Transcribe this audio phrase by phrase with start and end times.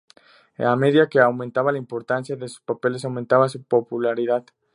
[0.73, 4.45] A medida que aumentaba la importancia de sus papeles, aumentaba su popularidad.